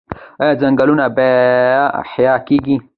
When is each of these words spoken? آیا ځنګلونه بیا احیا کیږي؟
آیا 0.41 0.53
ځنګلونه 0.61 1.05
بیا 1.17 1.83
احیا 2.01 2.33
کیږي؟ 2.47 2.75